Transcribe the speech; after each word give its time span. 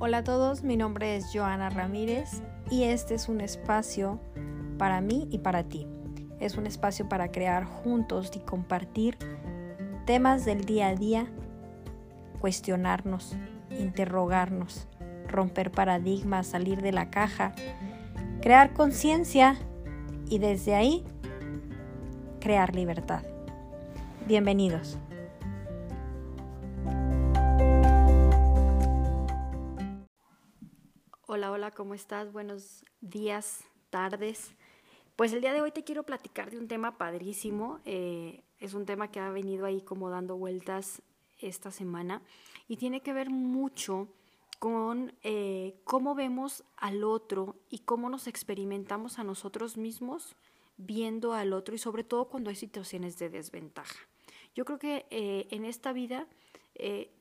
Hola 0.00 0.18
a 0.18 0.22
todos, 0.24 0.62
mi 0.62 0.76
nombre 0.76 1.16
es 1.16 1.32
Joana 1.34 1.70
Ramírez 1.70 2.40
y 2.70 2.84
este 2.84 3.16
es 3.16 3.28
un 3.28 3.40
espacio 3.40 4.20
para 4.78 5.00
mí 5.00 5.26
y 5.32 5.38
para 5.38 5.64
ti. 5.64 5.88
Es 6.38 6.56
un 6.56 6.68
espacio 6.68 7.08
para 7.08 7.32
crear 7.32 7.64
juntos 7.64 8.30
y 8.36 8.38
compartir 8.38 9.18
temas 10.06 10.44
del 10.44 10.64
día 10.66 10.86
a 10.86 10.94
día, 10.94 11.26
cuestionarnos, 12.38 13.36
interrogarnos, 13.76 14.86
romper 15.26 15.72
paradigmas, 15.72 16.46
salir 16.46 16.80
de 16.80 16.92
la 16.92 17.10
caja, 17.10 17.52
crear 18.40 18.74
conciencia 18.74 19.56
y 20.30 20.38
desde 20.38 20.76
ahí 20.76 21.04
crear 22.38 22.72
libertad. 22.72 23.24
Bienvenidos. 24.28 24.96
Hola, 31.58 31.72
¿cómo 31.72 31.94
estás? 31.94 32.32
Buenos 32.32 32.84
días, 33.00 33.64
tardes. 33.90 34.52
Pues 35.16 35.32
el 35.32 35.40
día 35.40 35.52
de 35.52 35.60
hoy 35.60 35.72
te 35.72 35.82
quiero 35.82 36.04
platicar 36.04 36.52
de 36.52 36.56
un 36.56 36.68
tema 36.68 36.98
padrísimo. 36.98 37.80
Eh, 37.84 38.44
es 38.60 38.74
un 38.74 38.86
tema 38.86 39.10
que 39.10 39.18
ha 39.18 39.30
venido 39.30 39.66
ahí 39.66 39.80
como 39.80 40.08
dando 40.08 40.36
vueltas 40.36 41.02
esta 41.40 41.72
semana 41.72 42.22
y 42.68 42.76
tiene 42.76 43.00
que 43.00 43.12
ver 43.12 43.28
mucho 43.28 44.06
con 44.60 45.12
eh, 45.24 45.80
cómo 45.82 46.14
vemos 46.14 46.62
al 46.76 47.02
otro 47.02 47.56
y 47.68 47.80
cómo 47.80 48.08
nos 48.08 48.28
experimentamos 48.28 49.18
a 49.18 49.24
nosotros 49.24 49.76
mismos 49.76 50.36
viendo 50.76 51.32
al 51.32 51.52
otro 51.52 51.74
y 51.74 51.78
sobre 51.78 52.04
todo 52.04 52.28
cuando 52.28 52.50
hay 52.50 52.56
situaciones 52.56 53.18
de 53.18 53.30
desventaja. 53.30 53.98
Yo 54.54 54.64
creo 54.64 54.78
que 54.78 55.06
eh, 55.10 55.48
en 55.50 55.64
esta 55.64 55.92
vida 55.92 56.28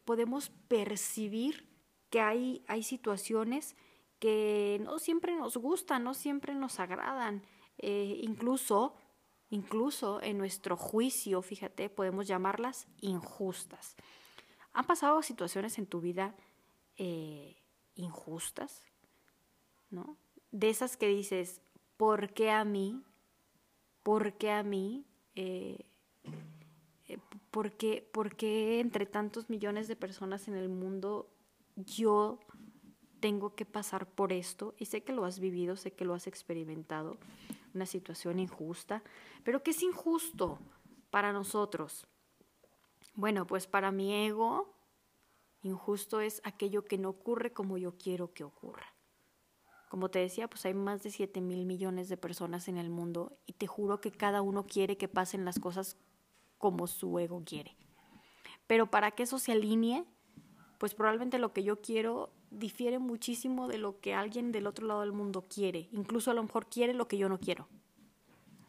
podemos 0.06 0.52
percibir 0.68 1.68
que 2.12 2.22
hay, 2.22 2.64
hay 2.68 2.84
situaciones 2.84 3.76
que 4.20 4.80
no 4.84 5.00
siempre 5.00 5.36
nos 5.36 5.58
gustan, 5.58 6.04
no 6.04 6.14
siempre 6.14 6.56
nos 6.56 6.80
agradan, 6.80 7.44
eh, 7.78 8.20
incluso, 8.22 8.96
incluso 9.50 10.22
en 10.22 10.38
nuestro 10.38 10.76
juicio, 10.78 11.42
fíjate, 11.42 11.90
podemos 11.90 12.28
llamarlas 12.28 12.88
injustas. 13.02 13.96
¿Han 14.74 14.86
pasado 14.86 15.22
situaciones 15.22 15.78
en 15.78 15.88
tu 15.88 16.02
vida 16.02 16.36
eh, 16.98 17.58
injustas? 17.96 18.84
¿No? 19.90 20.18
De 20.52 20.70
esas 20.70 20.98
que 20.98 21.08
dices, 21.08 21.62
¿por 21.98 22.34
qué 22.34 22.52
a 22.52 22.66
mí? 22.66 23.04
¿Por 24.04 24.34
qué 24.38 24.52
a 24.52 24.64
mí? 24.64 25.06
Eh, 25.36 25.86
¿por, 27.52 27.74
qué, 27.74 28.08
¿Por 28.12 28.36
qué 28.36 28.80
entre 28.80 29.06
tantos 29.06 29.50
millones 29.50 29.88
de 29.88 29.96
personas 29.96 30.48
en 30.48 30.56
el 30.56 30.70
mundo 30.70 31.30
yo 31.76 32.40
tengo 33.28 33.56
que 33.56 33.66
pasar 33.66 34.08
por 34.08 34.32
esto 34.32 34.74
y 34.78 34.86
sé 34.86 35.04
que 35.04 35.12
lo 35.12 35.26
has 35.26 35.42
vivido, 35.42 35.76
sé 35.76 35.92
que 35.92 36.06
lo 36.06 36.14
has 36.14 36.28
experimentado, 36.28 37.18
una 37.74 37.86
situación 37.86 38.40
injusta, 38.40 39.04
pero 39.44 39.64
¿qué 39.64 39.72
es 39.72 39.84
injusto 39.84 40.60
para 41.10 41.34
nosotros? 41.34 42.08
Bueno, 43.16 43.46
pues 43.46 43.68
para 43.68 43.92
mi 43.92 44.14
ego, 44.14 44.74
injusto 45.62 46.22
es 46.22 46.40
aquello 46.46 46.86
que 46.86 46.98
no 46.98 47.10
ocurre 47.10 47.52
como 47.52 47.78
yo 47.78 47.98
quiero 47.98 48.34
que 48.34 48.46
ocurra. 48.46 48.96
Como 49.90 50.08
te 50.08 50.20
decía, 50.20 50.50
pues 50.50 50.66
hay 50.66 50.74
más 50.74 51.04
de 51.04 51.12
7 51.12 51.42
mil 51.42 51.66
millones 51.66 52.08
de 52.08 52.16
personas 52.16 52.70
en 52.70 52.78
el 52.78 52.90
mundo 52.90 53.38
y 53.46 53.52
te 53.52 53.68
juro 53.68 54.00
que 54.00 54.14
cada 54.14 54.42
uno 54.42 54.66
quiere 54.66 54.96
que 54.96 55.10
pasen 55.10 55.44
las 55.44 55.60
cosas 55.60 55.98
como 56.58 56.88
su 56.88 57.20
ego 57.20 57.44
quiere. 57.46 57.76
Pero 58.68 58.90
para 58.90 59.12
que 59.12 59.24
eso 59.24 59.38
se 59.38 59.52
alinee, 59.52 60.06
pues 60.78 60.96
probablemente 60.96 61.40
lo 61.40 61.52
que 61.52 61.64
yo 61.64 61.82
quiero 61.82 62.37
difiere 62.52 63.00
muchísimo 63.00 63.68
de 63.68 63.78
lo 63.78 64.00
que 64.00 64.14
alguien 64.14 64.52
del 64.52 64.68
otro 64.68 64.88
lado 64.88 65.02
del 65.02 65.12
mundo 65.12 65.46
quiere. 65.48 65.88
Incluso 65.92 66.32
a 66.32 66.34
lo 66.34 66.44
mejor 66.44 66.68
quiere 66.68 66.94
lo 66.94 67.08
que 67.08 67.18
yo 67.18 67.30
no 67.30 67.40
quiero. 67.40 67.68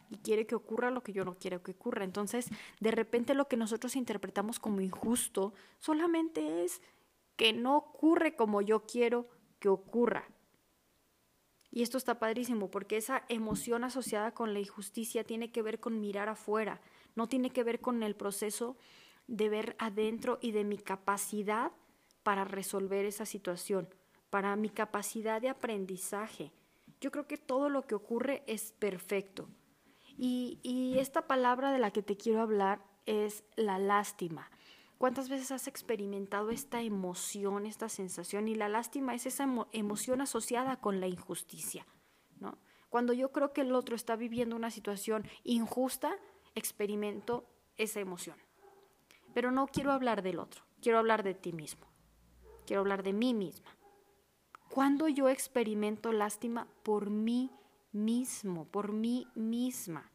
Y 0.09 0.17
quiere 0.17 0.47
que 0.47 0.55
ocurra 0.55 0.91
lo 0.91 1.03
que 1.03 1.13
yo 1.13 1.23
no 1.23 1.35
quiero 1.35 1.61
que 1.61 1.71
ocurra. 1.71 2.03
Entonces, 2.03 2.47
de 2.79 2.91
repente 2.91 3.33
lo 3.33 3.47
que 3.47 3.57
nosotros 3.57 3.95
interpretamos 3.95 4.59
como 4.59 4.81
injusto 4.81 5.53
solamente 5.77 6.63
es 6.63 6.81
que 7.35 7.53
no 7.53 7.77
ocurre 7.77 8.35
como 8.35 8.61
yo 8.61 8.85
quiero 8.85 9.27
que 9.59 9.69
ocurra. 9.69 10.27
Y 11.71 11.83
esto 11.83 11.97
está 11.97 12.19
padrísimo 12.19 12.71
porque 12.71 12.97
esa 12.97 13.23
emoción 13.29 13.83
asociada 13.83 14.33
con 14.33 14.53
la 14.53 14.59
injusticia 14.59 15.23
tiene 15.23 15.51
que 15.51 15.61
ver 15.61 15.79
con 15.79 16.01
mirar 16.01 16.27
afuera, 16.27 16.81
no 17.15 17.27
tiene 17.27 17.51
que 17.51 17.63
ver 17.63 17.79
con 17.79 18.01
el 18.01 18.15
proceso 18.15 18.75
de 19.27 19.49
ver 19.49 19.75
adentro 19.77 20.39
y 20.41 20.51
de 20.51 20.63
mi 20.63 20.79
capacidad 20.79 21.71
para 22.23 22.45
resolver 22.45 23.05
esa 23.05 23.25
situación, 23.25 23.89
para 24.29 24.55
mi 24.55 24.69
capacidad 24.69 25.41
de 25.41 25.49
aprendizaje. 25.49 26.51
Yo 27.01 27.11
creo 27.11 27.27
que 27.27 27.37
todo 27.37 27.69
lo 27.69 27.87
que 27.87 27.95
ocurre 27.95 28.43
es 28.47 28.71
perfecto. 28.73 29.49
Y, 30.17 30.97
esta 30.99 31.27
palabra 31.27 31.71
de 31.71 31.79
la 31.79 31.91
que 31.91 32.03
te 32.03 32.17
quiero 32.17 32.41
hablar 32.41 32.83
es 33.05 33.45
la 33.55 33.79
lástima. 33.79 34.51
¿Cuántas 34.97 35.29
veces 35.29 35.51
has 35.51 35.67
experimentado 35.69 36.49
esta 36.49 36.81
emoción, 36.81 37.65
esta 37.65 37.87
sensación? 37.87 38.49
Y 38.49 38.55
la 38.55 38.67
lástima 38.67 39.15
es 39.15 39.25
esa 39.25 39.47
emoción 39.71 40.19
asociada 40.19 40.81
con 40.81 40.99
la 40.99 41.07
injusticia. 41.07 41.87
¿no? 42.41 42.57
Cuando 42.89 43.13
yo 43.13 43.31
creo 43.31 43.53
que 43.53 43.61
el 43.61 43.73
otro 43.73 43.95
está 43.95 44.17
viviendo 44.17 44.57
una 44.57 44.71
situación 44.71 45.25
injusta, 45.45 46.17
experimento 46.53 47.45
esa 47.77 48.01
emoción. 48.01 48.35
Pero 49.33 49.51
no 49.51 49.67
quiero 49.67 49.93
hablar 49.93 50.21
del 50.21 50.39
otro, 50.39 50.65
quiero 50.81 50.99
hablar 50.99 51.23
de 51.23 51.33
ti 51.33 51.53
mismo 51.53 51.88
quiero 52.69 52.81
hablar 52.81 53.01
de 53.01 53.13
mí 53.13 53.33
misma. 53.33 53.75
Cuando 54.69 55.07
yo 55.07 55.27
experimento 55.27 56.13
lástima 56.13 56.67
por 56.83 57.09
mí 57.09 57.49
mismo, 57.91 58.65
por 58.65 58.93
mí 58.93 59.25
misma. 59.33 60.11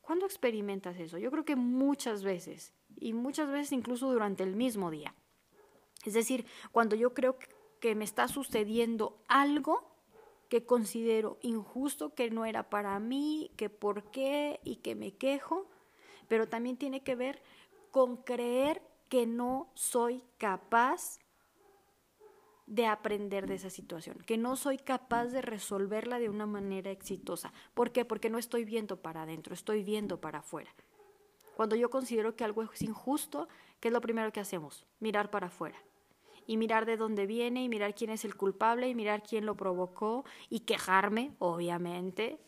¿Cuándo 0.00 0.24
experimentas 0.24 0.96
eso? 1.00 1.18
Yo 1.18 1.32
creo 1.32 1.44
que 1.44 1.56
muchas 1.56 2.22
veces, 2.22 2.72
y 2.94 3.12
muchas 3.12 3.50
veces 3.50 3.72
incluso 3.72 4.12
durante 4.12 4.44
el 4.44 4.54
mismo 4.54 4.92
día. 4.92 5.16
Es 6.04 6.14
decir, 6.14 6.46
cuando 6.70 6.94
yo 6.94 7.12
creo 7.12 7.36
que 7.80 7.96
me 7.96 8.04
está 8.04 8.28
sucediendo 8.28 9.20
algo 9.26 9.82
que 10.48 10.64
considero 10.64 11.38
injusto, 11.42 12.14
que 12.14 12.30
no 12.30 12.44
era 12.44 12.70
para 12.70 13.00
mí, 13.00 13.50
que 13.56 13.68
por 13.68 14.12
qué 14.12 14.60
y 14.62 14.76
que 14.76 14.94
me 14.94 15.16
quejo, 15.16 15.68
pero 16.28 16.48
también 16.48 16.76
tiene 16.76 17.02
que 17.02 17.16
ver 17.16 17.42
con 17.90 18.18
creer 18.18 18.80
que 19.08 19.26
no 19.26 19.72
soy 19.74 20.22
capaz 20.38 21.18
de 22.68 22.86
aprender 22.86 23.46
de 23.46 23.54
esa 23.54 23.70
situación, 23.70 24.18
que 24.26 24.36
no 24.36 24.54
soy 24.54 24.76
capaz 24.76 25.26
de 25.26 25.40
resolverla 25.40 26.18
de 26.18 26.28
una 26.28 26.46
manera 26.46 26.90
exitosa. 26.90 27.52
¿Por 27.72 27.92
qué? 27.92 28.04
Porque 28.04 28.28
no 28.28 28.38
estoy 28.38 28.64
viendo 28.64 29.00
para 29.00 29.22
adentro, 29.22 29.54
estoy 29.54 29.82
viendo 29.82 30.20
para 30.20 30.40
afuera. 30.40 30.70
Cuando 31.56 31.76
yo 31.76 31.88
considero 31.88 32.36
que 32.36 32.44
algo 32.44 32.62
es 32.62 32.82
injusto, 32.82 33.48
¿qué 33.80 33.88
es 33.88 33.94
lo 33.94 34.02
primero 34.02 34.32
que 34.32 34.40
hacemos? 34.40 34.84
Mirar 35.00 35.30
para 35.30 35.46
afuera. 35.46 35.78
Y 36.46 36.58
mirar 36.58 36.84
de 36.84 36.98
dónde 36.98 37.26
viene, 37.26 37.64
y 37.64 37.68
mirar 37.68 37.94
quién 37.94 38.10
es 38.10 38.24
el 38.24 38.36
culpable, 38.36 38.88
y 38.88 38.94
mirar 38.94 39.22
quién 39.22 39.46
lo 39.46 39.56
provocó, 39.56 40.24
y 40.50 40.60
quejarme, 40.60 41.32
obviamente, 41.38 42.38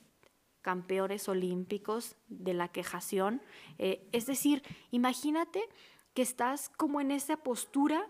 campeones 0.61 1.29
olímpicos 1.29 2.17
de 2.29 2.53
la 2.53 2.69
quejación. 2.69 3.41
Eh, 3.79 4.07
es 4.13 4.27
decir, 4.27 4.63
imagínate 4.91 5.67
que 6.13 6.23
estás 6.23 6.69
como 6.69 7.01
en 7.01 7.11
esa 7.11 7.39
postura 7.39 8.07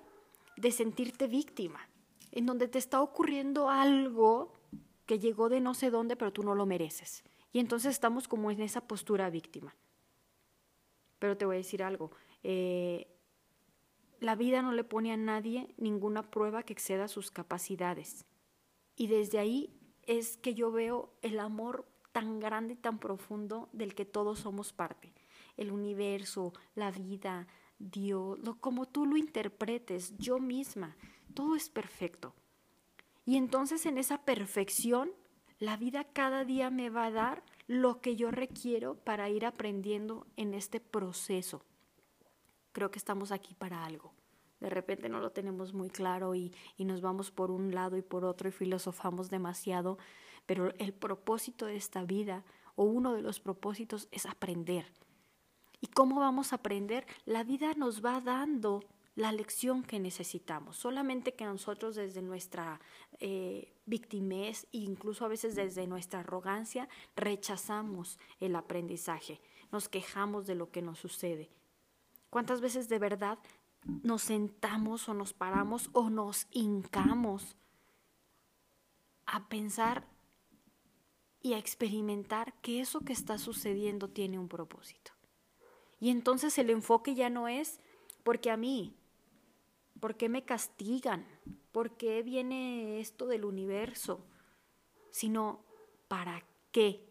de 0.56 0.72
sentirte 0.72 1.28
víctima 1.28 1.89
en 2.32 2.46
donde 2.46 2.68
te 2.68 2.78
está 2.78 3.00
ocurriendo 3.00 3.68
algo 3.68 4.52
que 5.06 5.18
llegó 5.18 5.48
de 5.48 5.60
no 5.60 5.74
sé 5.74 5.90
dónde, 5.90 6.16
pero 6.16 6.32
tú 6.32 6.42
no 6.42 6.54
lo 6.54 6.66
mereces. 6.66 7.24
Y 7.52 7.58
entonces 7.58 7.90
estamos 7.90 8.28
como 8.28 8.50
en 8.50 8.60
esa 8.60 8.86
postura 8.86 9.28
víctima. 9.30 9.74
Pero 11.18 11.36
te 11.36 11.44
voy 11.44 11.56
a 11.56 11.58
decir 11.58 11.82
algo, 11.82 12.12
eh, 12.42 13.08
la 14.20 14.36
vida 14.36 14.62
no 14.62 14.72
le 14.72 14.84
pone 14.84 15.12
a 15.12 15.16
nadie 15.16 15.74
ninguna 15.76 16.22
prueba 16.22 16.62
que 16.62 16.72
exceda 16.72 17.08
sus 17.08 17.30
capacidades. 17.30 18.24
Y 18.96 19.06
desde 19.08 19.38
ahí 19.38 19.74
es 20.02 20.36
que 20.36 20.54
yo 20.54 20.70
veo 20.70 21.12
el 21.22 21.40
amor 21.40 21.86
tan 22.12 22.40
grande 22.40 22.74
y 22.74 22.76
tan 22.76 22.98
profundo 22.98 23.68
del 23.72 23.94
que 23.94 24.04
todos 24.04 24.40
somos 24.40 24.72
parte. 24.72 25.12
El 25.56 25.72
universo, 25.72 26.52
la 26.74 26.90
vida, 26.90 27.46
Dios, 27.78 28.38
lo, 28.40 28.60
como 28.60 28.86
tú 28.86 29.06
lo 29.06 29.16
interpretes, 29.16 30.16
yo 30.18 30.38
misma 30.38 30.96
todo 31.30 31.56
es 31.56 31.68
perfecto. 31.68 32.34
Y 33.24 33.36
entonces 33.36 33.86
en 33.86 33.98
esa 33.98 34.18
perfección, 34.24 35.10
la 35.58 35.76
vida 35.76 36.04
cada 36.04 36.44
día 36.44 36.70
me 36.70 36.90
va 36.90 37.06
a 37.06 37.10
dar 37.10 37.42
lo 37.66 38.00
que 38.00 38.16
yo 38.16 38.30
requiero 38.30 38.96
para 38.96 39.28
ir 39.28 39.46
aprendiendo 39.46 40.26
en 40.36 40.54
este 40.54 40.80
proceso. 40.80 41.62
Creo 42.72 42.90
que 42.90 42.98
estamos 42.98 43.30
aquí 43.30 43.54
para 43.54 43.84
algo. 43.84 44.12
De 44.60 44.70
repente 44.70 45.08
no 45.08 45.20
lo 45.20 45.30
tenemos 45.30 45.72
muy 45.72 45.88
claro 45.88 46.34
y, 46.34 46.52
y 46.76 46.84
nos 46.84 47.00
vamos 47.00 47.30
por 47.30 47.50
un 47.50 47.74
lado 47.74 47.96
y 47.96 48.02
por 48.02 48.24
otro 48.24 48.48
y 48.48 48.52
filosofamos 48.52 49.30
demasiado, 49.30 49.98
pero 50.46 50.74
el 50.78 50.92
propósito 50.92 51.66
de 51.66 51.76
esta 51.76 52.04
vida 52.04 52.44
o 52.74 52.84
uno 52.84 53.14
de 53.14 53.22
los 53.22 53.40
propósitos 53.40 54.08
es 54.10 54.26
aprender. 54.26 54.92
¿Y 55.80 55.86
cómo 55.88 56.20
vamos 56.20 56.52
a 56.52 56.56
aprender? 56.56 57.06
La 57.24 57.42
vida 57.42 57.72
nos 57.74 58.04
va 58.04 58.20
dando 58.20 58.84
la 59.20 59.32
lección 59.32 59.82
que 59.82 60.00
necesitamos. 60.00 60.78
Solamente 60.78 61.34
que 61.34 61.44
nosotros 61.44 61.94
desde 61.94 62.22
nuestra 62.22 62.80
eh, 63.18 63.70
victimez 63.84 64.66
e 64.72 64.78
incluso 64.78 65.26
a 65.26 65.28
veces 65.28 65.54
desde 65.54 65.86
nuestra 65.86 66.20
arrogancia 66.20 66.88
rechazamos 67.16 68.18
el 68.40 68.56
aprendizaje, 68.56 69.42
nos 69.72 69.90
quejamos 69.90 70.46
de 70.46 70.54
lo 70.54 70.70
que 70.70 70.80
nos 70.80 70.98
sucede. 70.98 71.50
¿Cuántas 72.30 72.62
veces 72.62 72.88
de 72.88 72.98
verdad 72.98 73.38
nos 74.02 74.22
sentamos 74.22 75.06
o 75.06 75.12
nos 75.12 75.34
paramos 75.34 75.90
o 75.92 76.08
nos 76.08 76.46
hincamos 76.50 77.56
a 79.26 79.50
pensar 79.50 80.08
y 81.42 81.52
a 81.52 81.58
experimentar 81.58 82.54
que 82.62 82.80
eso 82.80 83.00
que 83.00 83.12
está 83.12 83.36
sucediendo 83.36 84.08
tiene 84.08 84.38
un 84.38 84.48
propósito? 84.48 85.12
Y 86.00 86.08
entonces 86.08 86.56
el 86.56 86.70
enfoque 86.70 87.14
ya 87.14 87.28
no 87.28 87.48
es 87.48 87.80
porque 88.22 88.50
a 88.50 88.56
mí, 88.56 88.96
¿Por 90.00 90.16
qué 90.16 90.28
me 90.28 90.44
castigan? 90.44 91.26
¿Por 91.72 91.96
qué 91.96 92.22
viene 92.22 93.00
esto 93.00 93.26
del 93.26 93.44
universo? 93.44 94.26
Sino, 95.10 95.64
¿para 96.08 96.44
qué? 96.72 97.06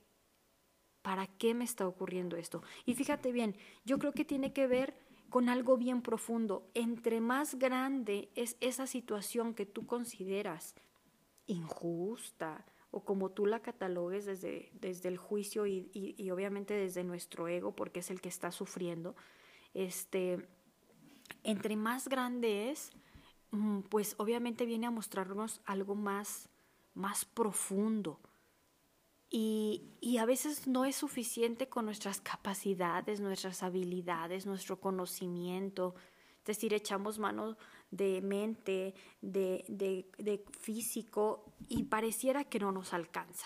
¿Para 1.01 1.27
qué 1.27 1.53
me 1.53 1.63
está 1.63 1.87
ocurriendo 1.87 2.35
esto? 2.35 2.63
Y 2.85 2.95
fíjate 2.95 3.31
bien, 3.31 3.55
yo 3.85 3.99
creo 3.99 4.11
que 4.11 4.25
tiene 4.25 4.53
que 4.53 4.67
ver 4.67 4.95
con 5.29 5.47
algo 5.47 5.77
bien 5.77 6.01
profundo. 6.01 6.69
Entre 6.73 7.21
más 7.21 7.55
grande 7.55 8.29
es 8.35 8.57
esa 8.59 8.87
situación 8.87 9.53
que 9.53 9.65
tú 9.65 9.85
consideras 9.85 10.75
injusta 11.45 12.65
o 12.91 13.03
como 13.05 13.29
tú 13.29 13.45
la 13.45 13.61
catalogues 13.61 14.25
desde, 14.25 14.71
desde 14.73 15.09
el 15.09 15.17
juicio 15.17 15.67
y, 15.67 15.89
y 15.93 16.31
obviamente 16.31 16.73
desde 16.73 17.03
nuestro 17.03 17.47
ego, 17.47 17.75
porque 17.75 17.99
es 17.99 18.09
el 18.09 18.19
que 18.19 18.29
está 18.29 18.51
sufriendo, 18.51 19.15
este, 19.75 20.47
entre 21.43 21.75
más 21.75 22.07
grande 22.07 22.71
es, 22.71 22.91
mm, 23.51 23.81
pues 23.81 24.15
obviamente 24.17 24.65
viene 24.65 24.87
a 24.87 24.91
mostrarnos 24.91 25.61
algo 25.65 25.95
más, 25.95 26.49
más 26.93 27.25
profundo. 27.25 28.19
Y, 29.31 29.83
y, 30.01 30.17
a 30.17 30.25
veces 30.25 30.67
no 30.67 30.85
es 30.85 30.95
suficiente 30.95 31.69
con 31.69 31.85
nuestras 31.85 32.19
capacidades, 32.19 33.19
nuestras 33.19 33.61
habilidades, 33.61 34.47
nuestro 34.47 34.79
conocimiento. 34.79 35.93
Es 36.39 36.45
decir, 36.45 36.73
echamos 36.73 37.19
mano 37.19 37.55
de 37.91 38.21
mente, 38.21 38.95
de, 39.21 39.65
de, 39.67 40.09
de 40.17 40.43
físico 40.59 41.45
y 41.67 41.83
pareciera 41.83 42.43
que 42.43 42.59
no 42.59 42.71
nos 42.71 42.93
alcanza 42.93 43.45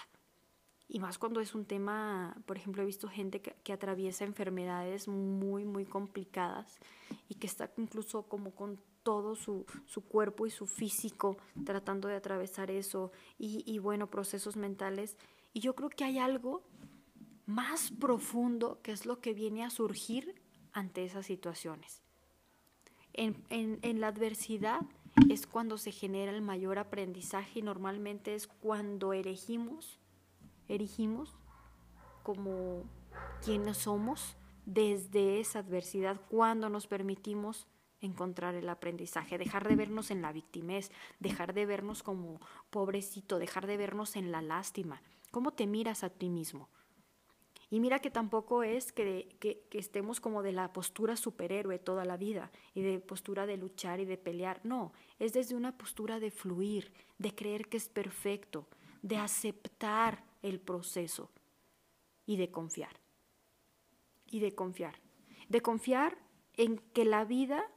y 0.94 1.00
más 1.00 1.18
cuando 1.18 1.42
es 1.42 1.56
un 1.56 1.66
tema, 1.66 2.38
por 2.46 2.56
ejemplo, 2.56 2.84
he 2.84 2.86
visto 2.86 3.08
gente 3.10 3.42
que, 3.42 3.74
atraviesa 3.74 4.26
enfermedades 4.26 5.08
muy, 5.08 5.66
muy 5.66 5.86
complicadas 5.86 6.80
y 7.28 7.34
que 7.34 7.48
está 7.48 7.72
incluso 7.78 8.28
como 8.28 8.52
con 8.52 8.80
todo 9.02 9.36
su, 9.36 9.66
su 9.88 10.02
cuerpo 10.02 10.46
y 10.46 10.52
su 10.52 10.68
físico 10.68 11.36
tratando 11.66 12.08
de 12.08 12.16
atravesar 12.16 12.70
eso 12.70 13.12
y, 13.40 13.64
y, 13.66 13.80
bueno, 13.80 14.06
procesos 14.06 14.56
mentales. 14.56 15.18
Y 15.52 15.62
yo 15.62 15.74
creo 15.74 15.90
que 15.90 16.04
hay 16.04 16.20
algo 16.20 16.62
más 17.48 17.90
profundo 17.90 18.80
que 18.84 18.92
es 18.92 19.08
lo 19.08 19.20
que 19.20 19.34
viene 19.34 19.64
a 19.64 19.72
surgir 19.72 20.36
ante 20.74 21.06
esas 21.06 21.26
situaciones. 21.26 22.04
En, 23.14 23.44
en, 23.50 23.80
en 23.82 24.00
la 24.00 24.10
adversidad 24.10 24.82
es 25.28 25.48
cuando 25.48 25.80
se 25.80 25.92
genera 25.92 26.32
el 26.32 26.44
mayor 26.44 26.78
aprendizaje 26.78 27.60
y 27.60 27.64
normalmente 27.64 28.36
es 28.36 28.46
cuando 28.46 29.14
elegimos 29.14 29.98
erigimos 30.76 31.36
como 32.24 32.84
quienes 33.44 33.78
somos 33.78 34.38
desde 34.66 35.40
esa 35.40 35.60
adversidad 35.60 36.22
cuando 36.30 36.70
nos 36.70 36.88
permitimos 36.88 37.68
encontrar 38.02 38.56
el 38.56 38.68
aprendizaje, 38.70 39.38
dejar 39.38 39.68
de 39.68 39.76
vernos 39.76 40.12
en 40.12 40.22
la 40.22 40.34
victimez, 40.34 40.92
dejar 41.20 41.54
de 41.54 41.66
vernos 41.66 42.04
como 42.04 42.40
pobrecito, 42.70 43.40
dejar 43.40 43.68
de 43.68 43.78
vernos 43.78 44.16
en 44.16 44.32
la 44.32 44.42
lástima. 44.42 45.02
¿Cómo 45.32 45.52
te 45.52 45.68
miras 45.68 46.04
a 46.04 46.10
ti 46.10 46.30
mismo? 46.30 46.70
Y 47.70 47.80
mira 47.80 48.00
que 48.00 48.12
tampoco 48.12 48.62
es 48.62 48.92
que, 48.92 49.36
que, 49.40 49.66
que, 49.72 49.80
estemos 49.80 50.20
como 50.20 50.44
de 50.44 50.52
la 50.52 50.74
postura 50.74 51.16
superhéroe 51.16 51.80
toda 51.80 52.06
la 52.06 52.18
vida 52.18 52.52
y 52.76 52.84
de 52.84 53.00
postura 53.00 53.48
de 53.48 53.58
luchar 53.58 54.00
y 54.00 54.06
de 54.06 54.18
pelear. 54.18 54.62
No, 54.64 54.94
es 55.18 55.34
desde 55.34 55.56
una 55.56 55.76
postura 55.76 56.20
de 56.20 56.30
fluir, 56.30 56.94
de 57.18 57.34
creer 57.34 57.70
que 57.70 57.78
es 57.78 57.90
perfecto, 57.90 58.68
de 59.02 59.18
aceptar 59.18 60.24
el 60.44 60.60
proceso 60.60 61.32
y 62.28 62.38
de 62.38 62.52
confiar. 62.52 63.00
Y 64.28 64.40
de 64.40 64.54
confiar. 64.54 65.02
De 65.50 65.62
confiar 65.62 66.18
en 66.54 66.78
que 66.78 67.06
la 67.06 67.26
vida 67.26 67.72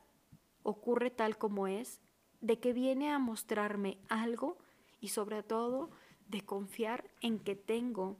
ocurre 0.62 1.10
tal 1.10 1.38
como 1.38 1.66
es, 1.66 2.00
de 2.40 2.60
que 2.60 2.72
viene 2.72 3.10
a 3.10 3.18
mostrarme 3.18 3.98
algo 4.08 4.58
y 5.00 5.08
sobre 5.08 5.42
todo 5.42 5.90
de 6.28 6.42
confiar 6.42 7.10
en 7.20 7.38
que 7.38 7.56
tengo 7.56 8.18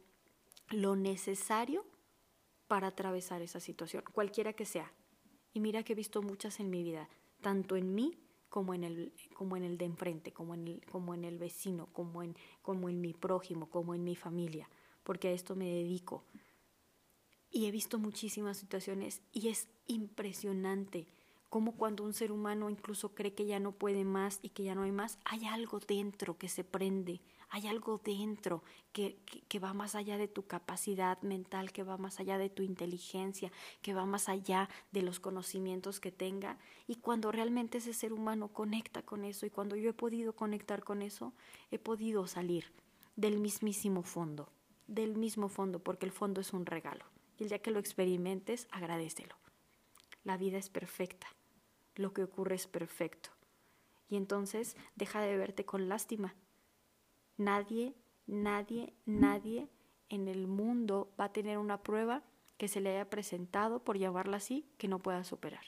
lo 0.70 0.96
necesario 0.96 1.84
para 2.66 2.88
atravesar 2.88 3.42
esa 3.42 3.60
situación, 3.60 4.02
cualquiera 4.12 4.52
que 4.52 4.64
sea. 4.64 4.92
Y 5.52 5.60
mira 5.60 5.82
que 5.82 5.92
he 5.92 5.96
visto 5.96 6.22
muchas 6.22 6.60
en 6.60 6.70
mi 6.70 6.82
vida, 6.82 7.08
tanto 7.40 7.76
en 7.76 7.94
mí 7.94 8.18
como 8.48 8.74
en 8.74 8.84
el, 8.84 9.12
como 9.34 9.56
en 9.56 9.64
el 9.64 9.78
de 9.78 9.84
enfrente, 9.84 10.32
como 10.32 10.54
en 10.54 10.68
el, 10.68 10.86
como 10.86 11.14
en 11.14 11.24
el 11.24 11.38
vecino, 11.38 11.88
como 11.92 12.22
en, 12.22 12.36
como 12.62 12.88
en 12.88 13.00
mi 13.00 13.12
prójimo, 13.12 13.68
como 13.68 13.94
en 13.94 14.04
mi 14.04 14.16
familia, 14.16 14.68
porque 15.04 15.28
a 15.28 15.32
esto 15.32 15.56
me 15.56 15.66
dedico. 15.66 16.24
Y 17.50 17.66
he 17.66 17.70
visto 17.70 17.98
muchísimas 17.98 18.56
situaciones 18.56 19.22
y 19.32 19.48
es 19.48 19.68
impresionante 19.86 21.06
cómo 21.48 21.72
cuando 21.72 22.04
un 22.04 22.12
ser 22.12 22.32
humano 22.32 22.70
incluso 22.70 23.14
cree 23.14 23.32
que 23.32 23.46
ya 23.46 23.60
no 23.60 23.72
puede 23.72 24.04
más 24.04 24.40
y 24.42 24.50
que 24.50 24.64
ya 24.64 24.74
no 24.74 24.82
hay 24.82 24.92
más, 24.92 25.18
hay 25.24 25.46
algo 25.46 25.80
dentro 25.80 26.36
que 26.36 26.48
se 26.48 26.64
prende, 26.64 27.20
hay 27.56 27.68
algo 27.68 27.98
dentro 28.04 28.62
que, 28.92 29.16
va 29.58 29.72
más 29.72 29.94
allá 29.94 30.18
de 30.18 30.28
tu 30.28 30.46
capacidad 30.46 31.18
mental, 31.22 31.72
que 31.72 31.84
va 31.84 31.96
más 31.96 32.20
allá 32.20 32.36
de 32.36 32.50
tu 32.50 32.62
inteligencia, 32.62 33.50
que 33.80 33.94
va 33.94 34.04
más 34.04 34.28
allá 34.28 34.68
de 34.92 35.00
los 35.00 35.20
conocimientos 35.20 35.98
que 35.98 36.12
tenga. 36.12 36.58
Y 36.86 36.96
cuando 36.96 37.32
realmente 37.32 37.78
ese 37.78 37.94
ser 37.94 38.12
humano 38.12 38.48
conecta 38.48 39.00
con 39.00 39.24
eso 39.24 39.46
y 39.46 39.50
cuando 39.50 39.74
yo 39.74 39.88
he 39.88 39.94
podido 39.94 40.34
conectar 40.34 40.84
con 40.84 41.00
eso, 41.00 41.32
he 41.70 41.78
podido 41.78 42.26
salir 42.26 42.66
del 43.16 43.38
mismísimo 43.38 44.02
fondo, 44.02 44.50
del 44.86 45.16
mismo 45.16 45.48
fondo, 45.48 45.78
porque 45.78 46.04
el 46.04 46.12
fondo 46.12 46.42
es 46.42 46.52
un 46.52 46.66
regalo. 46.66 47.06
Y 47.38 47.44
el 47.44 47.48
día 47.48 47.62
que 47.62 47.70
lo 47.70 47.78
experimentes, 47.78 48.68
agradecelo. 48.70 49.34
La 50.24 50.36
vida 50.36 50.58
es 50.58 50.68
perfecta, 50.68 51.26
lo 51.94 52.12
que 52.12 52.22
ocurre 52.22 52.56
es 52.56 52.66
perfecto. 52.66 53.30
Y 54.10 54.16
entonces 54.16 54.76
deja 54.94 55.22
de 55.22 55.38
verte 55.38 55.64
con 55.64 55.88
lástima, 55.88 56.34
Nadie, 57.36 57.94
nadie, 58.26 58.94
nadie 59.04 59.68
en 60.08 60.28
el 60.28 60.46
mundo 60.46 61.12
va 61.18 61.26
a 61.26 61.32
tener 61.32 61.58
una 61.58 61.82
prueba 61.82 62.22
que 62.56 62.68
se 62.68 62.80
le 62.80 62.90
haya 62.90 63.10
presentado, 63.10 63.84
por 63.84 63.98
llamarla 63.98 64.38
así, 64.38 64.66
que 64.78 64.88
no 64.88 64.98
pueda 65.00 65.24
superar. 65.24 65.64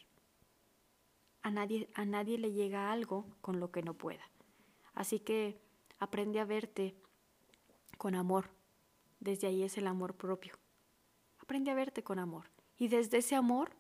A 1.43 1.51
nadie, 1.51 1.89
a 1.95 2.05
nadie 2.05 2.39
le 2.39 2.53
llega 2.53 2.91
algo 2.91 3.27
con 3.41 3.61
lo 3.61 3.71
que 3.71 3.83
no 3.83 3.95
pueda. 3.95 4.31
Así 4.95 5.21
que 5.21 5.61
aprende 5.99 6.41
a 6.41 6.45
verte 6.45 6.95
con 7.99 8.15
amor. 8.15 8.51
Desde 9.21 9.49
ahí 9.49 9.63
es 9.63 9.77
el 9.77 9.87
amor 9.87 10.15
propio. 10.15 10.55
Aprende 11.39 11.71
a 11.71 11.75
verte 11.75 12.03
con 12.03 12.19
amor. 12.19 12.51
Y 12.77 12.89
desde 12.89 13.19
ese 13.19 13.35
amor 13.35 13.71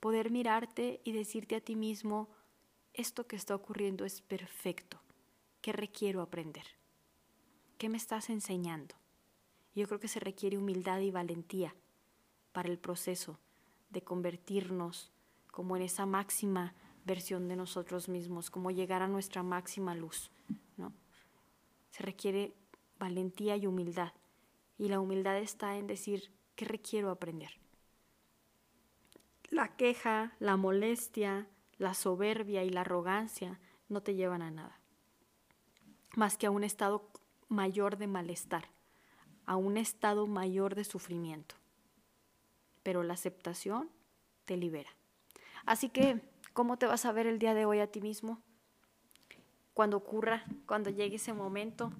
poder 0.00 0.30
mirarte 0.30 1.00
y 1.04 1.12
decirte 1.12 1.56
a 1.56 1.60
ti 1.60 1.76
mismo, 1.76 2.28
esto 2.92 3.26
que 3.26 3.36
está 3.36 3.54
ocurriendo 3.54 4.04
es 4.04 4.20
perfecto. 4.20 5.00
¿Qué 5.60 5.72
requiero 5.72 6.22
aprender? 6.22 6.64
¿Qué 7.78 7.88
me 7.88 7.96
estás 7.96 8.30
enseñando? 8.30 8.94
Yo 9.74 9.86
creo 9.86 10.00
que 10.00 10.08
se 10.08 10.20
requiere 10.20 10.58
humildad 10.58 11.00
y 11.00 11.10
valentía 11.10 11.74
para 12.52 12.68
el 12.68 12.78
proceso 12.78 13.38
de 13.90 14.02
convertirnos 14.02 15.10
como 15.50 15.76
en 15.76 15.82
esa 15.82 16.06
máxima 16.06 16.74
versión 17.04 17.48
de 17.48 17.56
nosotros 17.56 18.08
mismos, 18.08 18.50
como 18.50 18.70
llegar 18.70 19.02
a 19.02 19.08
nuestra 19.08 19.42
máxima 19.42 19.94
luz, 19.94 20.30
¿no? 20.76 20.92
Se 21.90 22.02
requiere 22.02 22.54
valentía 22.98 23.56
y 23.56 23.66
humildad. 23.66 24.12
Y 24.78 24.88
la 24.88 25.00
humildad 25.00 25.38
está 25.38 25.76
en 25.76 25.86
decir, 25.86 26.32
¿qué 26.56 26.64
requiero 26.64 27.10
aprender? 27.10 27.50
La 29.50 29.76
queja, 29.76 30.34
la 30.38 30.56
molestia, 30.56 31.48
la 31.78 31.94
soberbia 31.94 32.64
y 32.64 32.70
la 32.70 32.80
arrogancia 32.80 33.60
no 33.88 34.02
te 34.02 34.14
llevan 34.14 34.42
a 34.42 34.50
nada, 34.50 34.80
más 36.16 36.38
que 36.38 36.46
a 36.46 36.50
un 36.50 36.64
estado 36.64 37.10
mayor 37.48 37.96
de 37.96 38.06
malestar, 38.06 38.68
a 39.46 39.56
un 39.56 39.76
estado 39.76 40.26
mayor 40.26 40.74
de 40.74 40.84
sufrimiento. 40.84 41.54
Pero 42.82 43.02
la 43.02 43.14
aceptación 43.14 43.90
te 44.44 44.56
libera. 44.56 44.90
Así 45.66 45.88
que, 45.88 46.20
¿cómo 46.52 46.76
te 46.76 46.86
vas 46.86 47.04
a 47.04 47.12
ver 47.12 47.26
el 47.26 47.38
día 47.38 47.54
de 47.54 47.64
hoy 47.64 47.80
a 47.80 47.86
ti 47.86 48.00
mismo? 48.00 48.40
Cuando 49.72 49.96
ocurra, 49.96 50.44
cuando 50.66 50.90
llegue 50.90 51.16
ese 51.16 51.32
momento, 51.32 51.92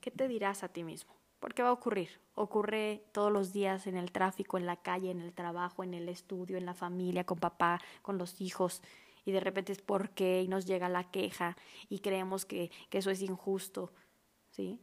¿qué 0.00 0.10
te 0.10 0.28
dirás 0.28 0.62
a 0.62 0.68
ti 0.68 0.84
mismo? 0.84 1.14
¿Por 1.40 1.54
qué 1.54 1.62
va 1.62 1.68
a 1.68 1.72
ocurrir? 1.72 2.20
Ocurre 2.34 3.04
todos 3.12 3.32
los 3.32 3.52
días 3.52 3.86
en 3.86 3.96
el 3.96 4.10
tráfico, 4.10 4.58
en 4.58 4.66
la 4.66 4.76
calle, 4.76 5.10
en 5.10 5.20
el 5.20 5.32
trabajo, 5.32 5.84
en 5.84 5.94
el 5.94 6.08
estudio, 6.08 6.56
en 6.56 6.66
la 6.66 6.74
familia, 6.74 7.24
con 7.24 7.38
papá, 7.38 7.80
con 8.02 8.18
los 8.18 8.40
hijos, 8.40 8.82
y 9.24 9.32
de 9.32 9.40
repente 9.40 9.72
es 9.72 9.82
por 9.82 10.10
qué 10.10 10.42
y 10.42 10.48
nos 10.48 10.64
llega 10.66 10.88
la 10.88 11.04
queja 11.04 11.56
y 11.90 11.98
creemos 11.98 12.46
que 12.46 12.70
eso 12.90 13.10
es 13.10 13.20
injusto, 13.20 13.92
¿sí? 14.58 14.80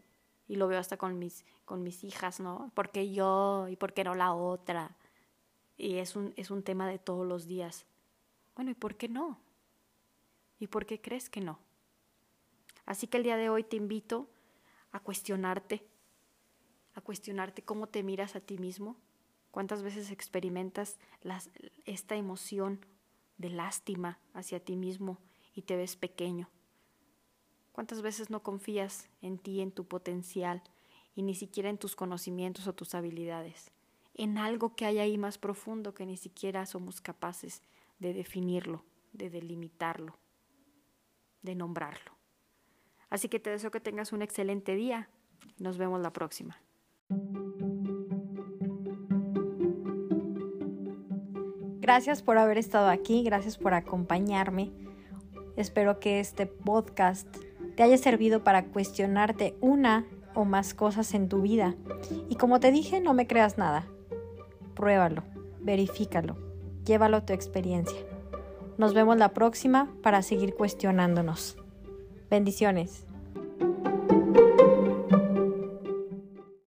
Y 0.47 0.55
lo 0.55 0.69
veo 0.69 0.79
hasta 0.79 0.95
con 0.95 1.19
mis, 1.19 1.43
con 1.65 1.83
mis 1.83 2.05
hijas, 2.05 2.39
¿no? 2.39 2.71
¿Por 2.73 2.91
qué 2.91 3.11
yo 3.11 3.67
y 3.67 3.75
por 3.75 3.93
qué 3.93 4.05
no 4.05 4.15
la 4.15 4.33
otra? 4.33 4.95
Y 5.75 5.95
es 5.97 6.15
un, 6.15 6.33
es 6.37 6.49
un 6.49 6.63
tema 6.63 6.87
de 6.87 6.97
todos 6.97 7.27
los 7.27 7.45
días. 7.45 7.85
Bueno, 8.55 8.71
¿y 8.71 8.73
por 8.73 8.95
qué 8.95 9.09
no? 9.09 9.37
¿Y 10.59 10.67
por 10.67 10.85
qué 10.85 11.01
crees 11.01 11.29
que 11.29 11.41
no? 11.41 11.59
Así 12.85 13.07
que 13.07 13.17
el 13.17 13.23
día 13.23 13.35
de 13.35 13.49
hoy 13.49 13.65
te 13.65 13.75
invito 13.75 14.29
a 14.93 15.01
cuestionarte, 15.01 15.85
a 16.93 17.01
cuestionarte 17.01 17.63
cómo 17.63 17.87
te 17.87 18.01
miras 18.01 18.37
a 18.37 18.39
ti 18.39 18.57
mismo, 18.57 18.95
cuántas 19.51 19.83
veces 19.83 20.09
experimentas 20.09 20.99
esta 21.83 22.15
emoción 22.15 22.85
de 23.37 23.49
lástima 23.49 24.19
hacia 24.33 24.63
ti 24.63 24.77
mismo 24.77 25.17
y 25.53 25.63
te 25.63 25.75
ves 25.75 25.97
pequeño. 25.97 26.49
¿Cuántas 27.75 28.01
veces 28.01 28.29
no 28.29 28.41
confías 28.41 29.09
en 29.21 29.37
ti, 29.37 29.59
en 29.59 29.69
tu 29.69 29.83
potencial 29.83 30.63
y 31.13 31.23
ni 31.23 31.35
siquiera 31.35 31.69
en 31.69 31.77
tus 31.77 31.97
conocimientos 31.97 32.67
o 32.67 32.73
tus 32.73 32.95
habilidades? 32.95 33.73
En 34.13 34.37
algo 34.37 34.77
que 34.77 34.85
hay 34.85 34.99
ahí 34.99 35.17
más 35.17 35.37
profundo 35.37 35.93
que 35.93 36.05
ni 36.05 36.15
siquiera 36.15 36.65
somos 36.67 37.01
capaces 37.01 37.61
de 37.99 38.13
definirlo, 38.13 38.85
de 39.11 39.29
delimitarlo, 39.29 40.17
de 41.41 41.55
nombrarlo. 41.55 42.13
Así 43.09 43.27
que 43.27 43.41
te 43.41 43.49
deseo 43.49 43.71
que 43.71 43.81
tengas 43.81 44.13
un 44.13 44.21
excelente 44.21 44.73
día. 44.73 45.09
Nos 45.57 45.77
vemos 45.77 45.99
la 45.99 46.13
próxima. 46.13 46.57
Gracias 51.81 52.23
por 52.23 52.37
haber 52.37 52.57
estado 52.57 52.87
aquí, 52.87 53.21
gracias 53.23 53.57
por 53.57 53.73
acompañarme. 53.73 54.71
Espero 55.57 55.99
que 55.99 56.21
este 56.21 56.45
podcast 56.45 57.27
te 57.75 57.83
haya 57.83 57.97
servido 57.97 58.43
para 58.43 58.65
cuestionarte 58.65 59.55
una 59.61 60.05
o 60.33 60.45
más 60.45 60.73
cosas 60.73 61.13
en 61.13 61.29
tu 61.29 61.41
vida. 61.41 61.75
Y 62.29 62.35
como 62.35 62.59
te 62.59 62.71
dije, 62.71 62.99
no 62.99 63.13
me 63.13 63.27
creas 63.27 63.57
nada. 63.57 63.87
Pruébalo, 64.73 65.23
verifícalo, 65.61 66.37
llévalo 66.85 67.17
a 67.17 67.25
tu 67.25 67.33
experiencia. 67.33 67.97
Nos 68.77 68.93
vemos 68.93 69.17
la 69.17 69.33
próxima 69.33 69.89
para 70.03 70.21
seguir 70.21 70.53
cuestionándonos. 70.55 71.57
Bendiciones. 72.29 73.05